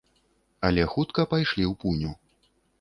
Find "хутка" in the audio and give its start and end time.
0.95-1.27